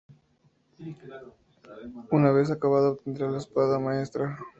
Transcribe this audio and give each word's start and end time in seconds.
Una 2.09 2.31
vez 2.31 2.49
acabado 2.49 2.93
obtendrá 2.93 3.29
la 3.29 3.37
Espada 3.37 3.77
Maestra. 3.77 4.39